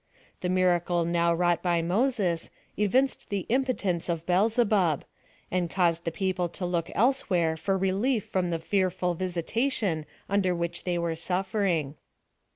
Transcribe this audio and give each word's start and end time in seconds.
The 0.39 0.49
miracle 0.49 1.05
now 1.05 1.31
wrought 1.31 1.61
by 1.61 1.83
Moses, 1.83 2.49
evinced 2.75 3.29
the 3.29 3.45
impotence 3.49 4.09
of 4.09 4.25
Beelzebub, 4.25 5.05
and 5.51 5.69
caused 5.69 6.05
the 6.05 6.11
people 6.11 6.49
to 6.49 6.65
look 6.65 6.89
elsewhere 6.95 7.55
for 7.55 7.77
relief 7.77 8.25
from 8.25 8.49
the 8.49 8.57
fearful 8.57 9.13
visita 9.13 9.69
tion 9.71 10.07
under 10.27 10.55
which 10.55 10.85
they 10.85 10.97
were 10.97 11.13
suffering. 11.13 11.97